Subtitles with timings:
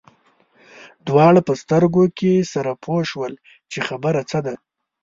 [1.07, 3.33] دواړه په سترګو کې سره پوه شول
[3.71, 4.55] چې خبره څه ده.